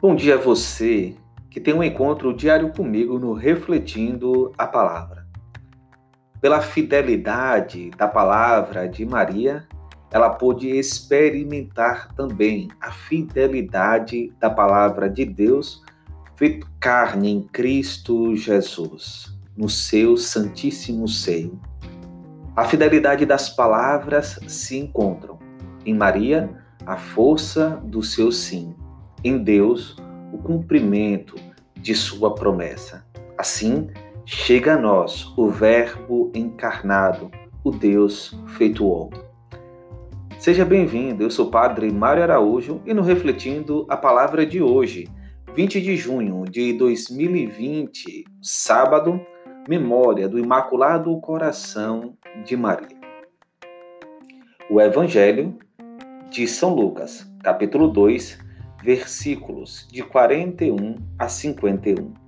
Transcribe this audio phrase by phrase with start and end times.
[0.00, 1.16] Bom dia a você
[1.50, 5.26] que tem um encontro diário comigo no Refletindo a Palavra.
[6.40, 9.66] Pela fidelidade da palavra de Maria,
[10.12, 15.82] ela pôde experimentar também a fidelidade da palavra de Deus
[16.36, 21.60] feito carne em Cristo Jesus, no seu santíssimo seio.
[22.54, 25.40] A fidelidade das palavras se encontram
[25.84, 26.48] em Maria,
[26.86, 28.76] a força do seu sim
[29.24, 29.96] em Deus
[30.32, 31.34] o cumprimento
[31.74, 33.06] de sua promessa.
[33.36, 33.88] Assim,
[34.24, 37.30] chega a nós o Verbo encarnado,
[37.64, 39.20] o Deus feito homem.
[40.38, 45.08] Seja bem-vindo, eu sou o Padre Mário Araújo e no Refletindo a Palavra de hoje,
[45.54, 49.20] 20 de junho de 2020, sábado,
[49.68, 52.96] memória do Imaculado Coração de Maria.
[54.70, 55.58] O Evangelho
[56.30, 58.38] de São Lucas, capítulo 2,
[58.82, 62.27] versículos de 41 a 51.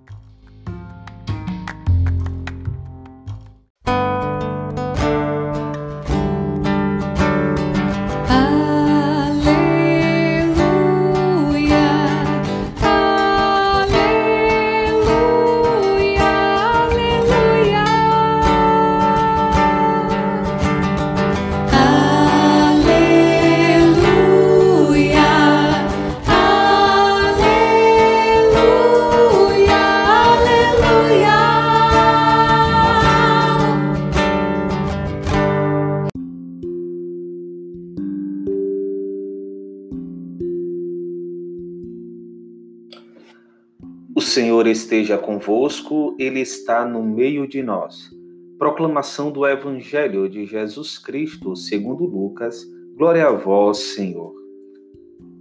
[44.21, 48.11] O Senhor esteja convosco, Ele está no meio de nós.
[48.59, 52.63] Proclamação do Evangelho de Jesus Cristo, segundo Lucas.
[52.99, 54.35] Glória a vós, Senhor.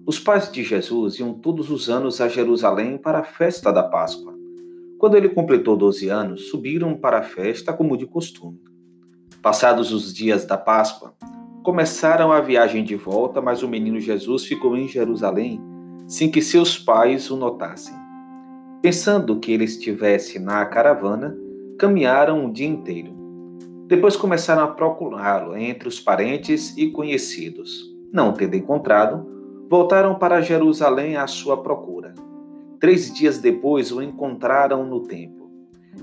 [0.08, 4.34] Os pais de Jesus iam todos os anos a Jerusalém para a festa da Páscoa.
[4.98, 8.62] Quando ele completou 12 anos, subiram para a festa como de costume.
[9.42, 11.14] Passados os dias da Páscoa,
[11.64, 15.62] começaram a viagem de volta, mas o menino Jesus ficou em Jerusalém
[16.08, 17.99] sem que seus pais o notassem.
[18.82, 21.38] Pensando que ele estivesse na caravana,
[21.78, 23.14] caminharam o dia inteiro.
[23.88, 27.94] Depois começaram a procurá-lo entre os parentes e conhecidos.
[28.14, 29.28] Não tendo encontrado,
[29.70, 32.14] voltaram para Jerusalém à sua procura.
[32.80, 35.50] Três dias depois o encontraram no templo.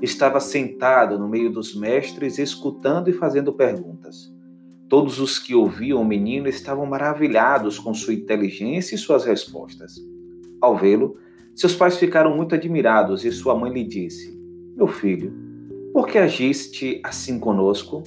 [0.02, 4.30] Estava sentado no meio dos mestres, escutando e fazendo perguntas.
[4.86, 9.94] Todos os que ouviam o menino estavam maravilhados com sua inteligência e suas respostas.
[10.60, 11.16] Ao vê-lo,
[11.56, 14.38] seus pais ficaram muito admirados e sua mãe lhe disse:
[14.76, 15.32] Meu filho,
[15.90, 18.02] por que agiste assim conosco?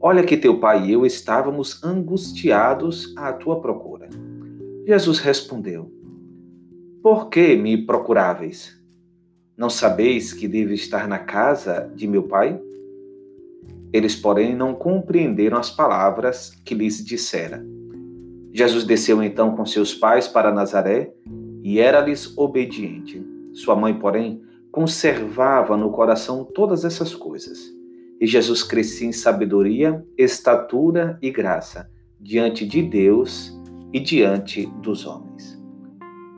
[0.00, 4.08] Olha que teu pai e eu estávamos angustiados à tua procura.
[4.86, 5.92] Jesus respondeu:
[7.02, 8.80] Por que me procuráveis?
[9.54, 12.58] Não sabeis que devo estar na casa de meu pai?
[13.92, 17.62] Eles, porém, não compreenderam as palavras que lhes dissera.
[18.50, 21.12] Jesus desceu então com seus pais para Nazaré
[21.68, 23.22] e era-lhes obediente.
[23.52, 24.40] Sua mãe, porém,
[24.72, 27.58] conservava no coração todas essas coisas.
[28.18, 33.54] E Jesus crescia em sabedoria, estatura e graça diante de Deus
[33.92, 35.62] e diante dos homens.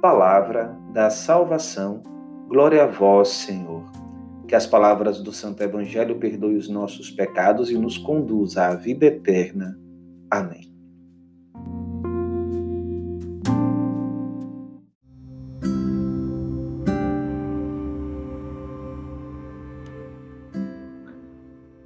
[0.03, 2.03] Palavra da salvação,
[2.49, 3.85] glória a vós, Senhor.
[4.49, 9.07] Que as palavras do Santo Evangelho perdoem os nossos pecados e nos conduza à vida
[9.07, 9.79] eterna.
[10.29, 10.70] Amém.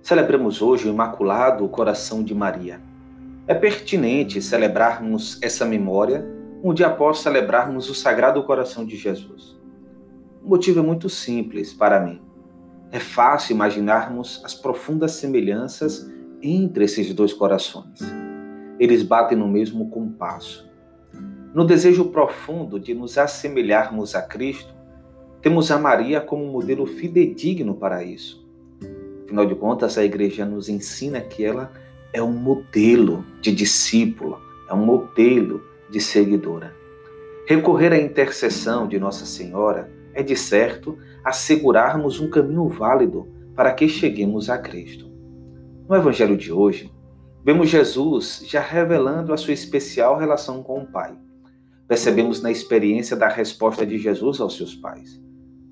[0.04, 2.78] Celebramos hoje o Imaculado Coração de Maria.
[3.46, 6.26] É pertinente celebrarmos essa memória
[6.62, 9.58] um dia após celebrarmos o Sagrado Coração de Jesus.
[10.44, 12.20] O motivo é muito simples para mim.
[12.92, 16.06] É fácil imaginarmos as profundas semelhanças
[16.42, 18.00] entre esses dois corações.
[18.78, 20.70] Eles batem no mesmo compasso.
[21.54, 24.74] No desejo profundo de nos assemelharmos a Cristo,
[25.40, 28.43] temos a Maria como modelo fidedigno para isso
[29.34, 31.72] Afinal de contas, a igreja nos ensina que ela
[32.12, 34.38] é um modelo de discípula,
[34.70, 35.60] é um modelo
[35.90, 36.72] de seguidora.
[37.44, 43.26] Recorrer à intercessão de Nossa Senhora é, de certo, assegurarmos um caminho válido
[43.56, 45.10] para que cheguemos a Cristo.
[45.88, 46.92] No Evangelho de hoje,
[47.44, 51.18] vemos Jesus já revelando a sua especial relação com o Pai.
[51.88, 55.20] Percebemos na experiência da resposta de Jesus aos seus pais: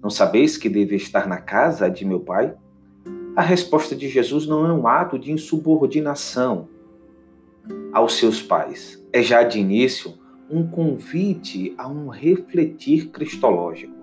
[0.03, 2.57] Não sabeis que deve estar na casa de meu Pai?
[3.35, 6.69] A resposta de Jesus não é um ato de insubordinação
[7.91, 9.03] aos seus pais.
[9.11, 10.13] É já de início
[10.51, 13.95] um convite a um refletir cristológico.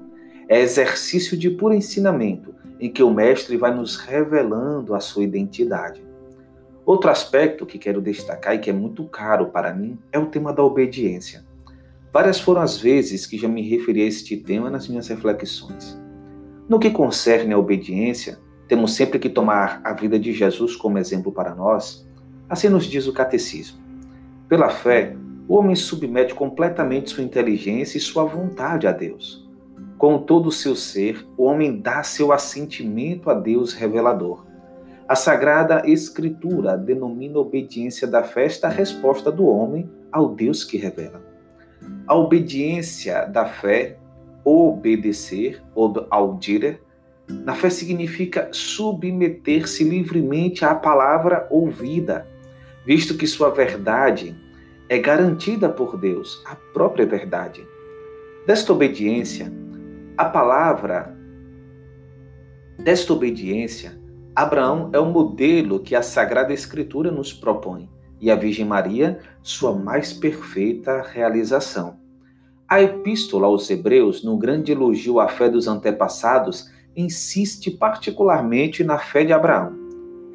[0.47, 6.03] É exercício de puro ensinamento, em que o Mestre vai nos revelando a sua identidade.
[6.83, 10.51] Outro aspecto que quero destacar e que é muito caro para mim é o tema
[10.51, 11.45] da obediência.
[12.11, 16.01] Várias foram as vezes que já me referi a este tema nas minhas reflexões.
[16.67, 21.31] No que concerne à obediência, temos sempre que tomar a vida de Jesus como exemplo
[21.31, 22.07] para nós.
[22.47, 23.79] Assim nos diz o Catecismo.
[24.47, 25.17] Pela fé,
[25.47, 29.49] o homem submete completamente sua inteligência e sua vontade a Deus.
[29.97, 34.45] Com todo o seu ser, o homem dá seu assentimento a Deus revelador.
[35.07, 40.77] A Sagrada Escritura denomina a obediência da fé esta resposta do homem ao Deus que
[40.77, 41.23] revela.
[42.05, 43.97] A obediência da fé,
[44.45, 46.79] obedecer, ou audire,
[47.29, 52.27] na fé significa submeter-se livremente à palavra ouvida,
[52.85, 54.35] visto que sua verdade
[54.89, 57.65] é garantida por Deus, a própria verdade.
[58.47, 59.53] Desta obediência,
[60.17, 61.15] a palavra
[62.79, 63.99] desta obediência,
[64.35, 67.89] Abraão é o modelo que a Sagrada Escritura nos propõe
[68.19, 71.99] e a Virgem Maria, sua mais perfeita realização.
[72.67, 79.23] A Epístola aos Hebreus, no grande elogio à fé dos antepassados, insiste particularmente na fé
[79.23, 79.73] de Abraão.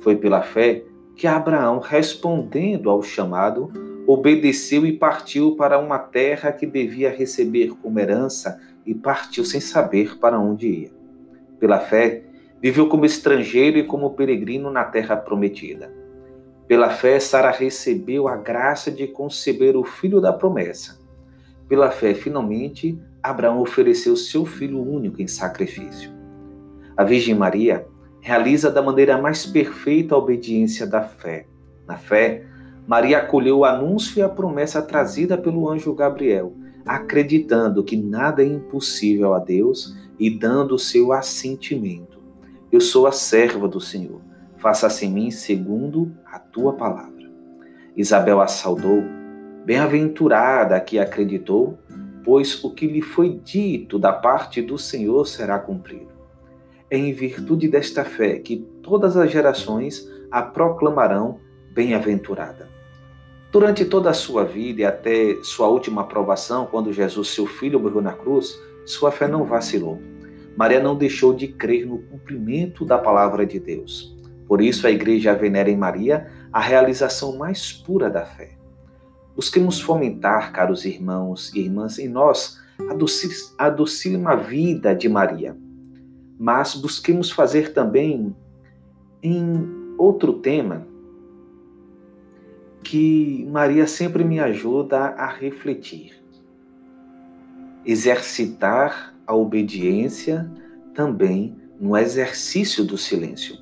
[0.01, 0.85] Foi pela fé
[1.17, 3.71] que Abraão, respondendo ao chamado,
[4.07, 10.19] obedeceu e partiu para uma terra que devia receber como herança e partiu sem saber
[10.19, 10.91] para onde ia.
[11.59, 12.25] Pela fé,
[12.61, 15.93] viveu como estrangeiro e como peregrino na terra prometida.
[16.67, 20.99] Pela fé, Sara recebeu a graça de conceber o filho da promessa.
[21.69, 26.14] Pela fé, finalmente, Abraão ofereceu seu filho único em sacrifício.
[26.97, 27.87] A Virgem Maria
[28.21, 31.47] realiza da maneira mais perfeita a obediência da fé.
[31.89, 32.47] Na fé,
[32.87, 36.55] Maria acolheu o anúncio e a promessa trazida pelo anjo Gabriel,
[36.87, 42.23] acreditando que nada é impossível a Deus e dando o seu assentimento.
[42.71, 44.21] Eu sou a serva do Senhor,
[44.59, 47.29] faça-se em mim segundo a tua palavra.
[47.97, 49.03] Isabel a saudou,
[49.65, 51.77] bem-aventurada a que acreditou,
[52.23, 56.14] pois o que lhe foi dito da parte do Senhor será cumprido.
[56.95, 61.41] É em virtude desta fé que todas as gerações a proclamarão
[61.73, 62.69] bem-aventurada.
[63.51, 68.01] Durante toda a sua vida e até sua última aprovação, quando Jesus, seu filho, morreu
[68.01, 68.57] na cruz,
[68.87, 70.01] sua fé não vacilou.
[70.57, 74.17] Maria não deixou de crer no cumprimento da palavra de Deus.
[74.47, 78.53] Por isso, a igreja venera em Maria a realização mais pura da fé.
[79.35, 82.57] Busquemos fomentar, caros irmãos e irmãs, em nós
[83.59, 85.57] a docílima vida de Maria.
[86.39, 88.35] Mas busquemos fazer também
[89.23, 90.87] em outro tema
[92.83, 96.23] que Maria sempre me ajuda a refletir.
[97.85, 100.51] Exercitar a obediência
[100.95, 103.59] também no exercício do silêncio.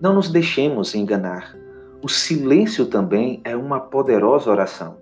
[0.00, 1.56] Não nos deixemos enganar.
[2.02, 4.98] O silêncio também é uma poderosa oração.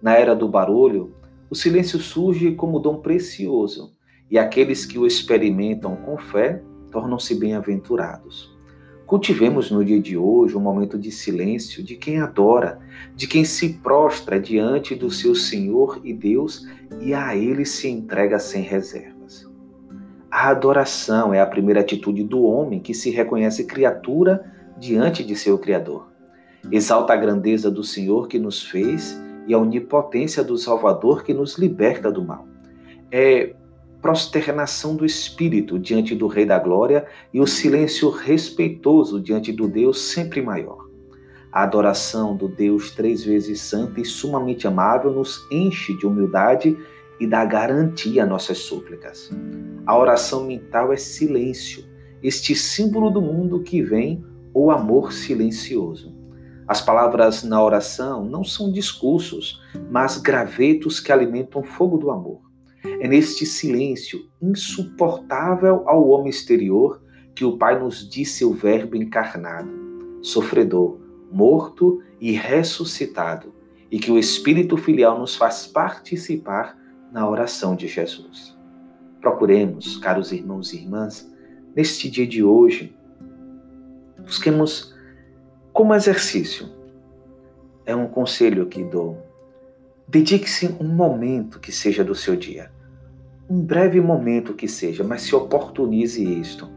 [0.00, 1.14] Na era do barulho,
[1.48, 3.95] o silêncio surge como dom precioso,
[4.30, 8.54] e aqueles que o experimentam com fé tornam-se bem-aventurados.
[9.06, 12.80] Cultivemos no dia de hoje um momento de silêncio de quem adora,
[13.14, 16.66] de quem se prostra diante do seu Senhor e Deus
[17.00, 19.48] e a Ele se entrega sem reservas.
[20.28, 25.56] A adoração é a primeira atitude do homem que se reconhece criatura diante de seu
[25.56, 26.08] Criador.
[26.70, 31.56] Exalta a grandeza do Senhor que nos fez e a onipotência do Salvador que nos
[31.56, 32.46] liberta do mal.
[33.10, 33.54] É
[34.00, 40.00] prosternação do espírito diante do Rei da Glória e o silêncio respeitoso diante do Deus
[40.00, 40.86] sempre maior.
[41.50, 46.76] A adoração do Deus três vezes santo e sumamente amável nos enche de humildade
[47.18, 49.30] e dá garantia a nossas súplicas.
[49.86, 51.84] A oração mental é silêncio,
[52.22, 56.14] este símbolo do mundo que vem, o amor silencioso.
[56.68, 62.45] As palavras na oração não são discursos, mas gravetos que alimentam o fogo do amor.
[63.00, 67.02] É neste silêncio insuportável ao homem exterior
[67.34, 69.70] que o Pai nos disse o Verbo encarnado,
[70.22, 70.98] sofredor,
[71.30, 73.54] morto e ressuscitado,
[73.90, 76.78] e que o Espírito Filial nos faz participar
[77.12, 78.56] na oração de Jesus.
[79.20, 81.30] Procuremos, caros irmãos e irmãs,
[81.74, 82.96] neste dia de hoje,
[84.18, 84.94] busquemos
[85.72, 86.68] como exercício.
[87.84, 89.22] É um conselho que dou.
[90.08, 92.74] Dedique-se um momento que seja do seu dia
[93.48, 96.68] um breve momento que seja, mas se oportunize isto,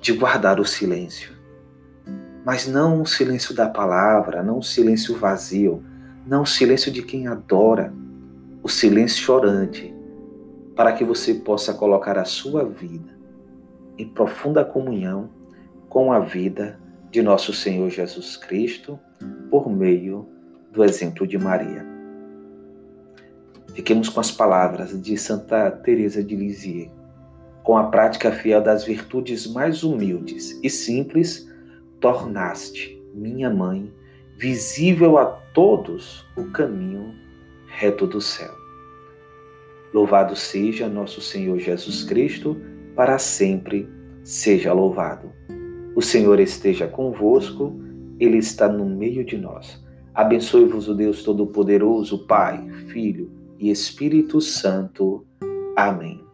[0.00, 1.32] de guardar o silêncio.
[2.44, 5.82] Mas não o silêncio da palavra, não o silêncio vazio,
[6.26, 7.92] não o silêncio de quem adora,
[8.62, 9.94] o silêncio chorante,
[10.74, 13.18] para que você possa colocar a sua vida
[13.98, 15.28] em profunda comunhão
[15.88, 18.98] com a vida de nosso Senhor Jesus Cristo
[19.50, 20.26] por meio
[20.72, 21.99] do exemplo de Maria.
[23.74, 26.90] Fiquemos com as palavras de Santa Teresa de Lisieux.
[27.62, 31.48] Com a prática fiel das virtudes mais humildes e simples,
[32.00, 33.92] tornaste, minha mãe,
[34.36, 37.14] visível a todos o caminho
[37.66, 38.52] reto do céu.
[39.94, 42.56] Louvado seja nosso Senhor Jesus Cristo,
[42.96, 43.88] para sempre
[44.24, 45.32] seja louvado.
[45.94, 47.78] O Senhor esteja convosco,
[48.18, 49.80] Ele está no meio de nós.
[50.12, 55.26] Abençoe-vos o Deus Todo-Poderoso, Pai, Filho e Espírito Santo.
[55.76, 56.30] Amém.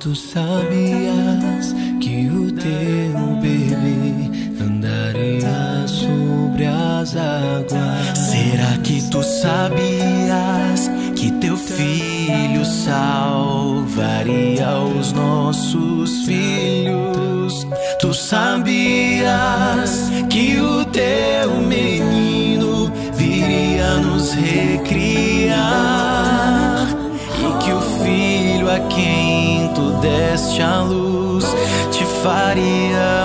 [0.00, 0.79] Tu sabias
[28.74, 31.44] a quem tu deste a luz,
[31.90, 33.19] te faria